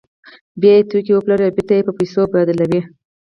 بیا 0.61 0.73
توکي 0.89 1.11
پلوري 1.23 1.45
او 1.47 1.53
بېرته 1.55 1.73
یې 1.77 1.85
په 1.87 1.93
پیسو 1.97 2.21
بدلوي 2.33 2.81